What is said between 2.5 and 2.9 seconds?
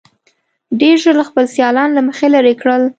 کړل.